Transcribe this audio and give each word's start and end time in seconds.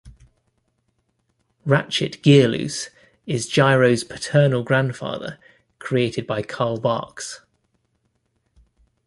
Ratchet 1.63 2.23
Gearloose 2.23 2.89
is 3.27 3.45
Gyro's 3.47 4.03
paternal 4.03 4.63
grandfather, 4.63 5.37
created 5.77 6.25
by 6.25 6.41
Carl 6.41 6.79
Barks. 6.79 7.41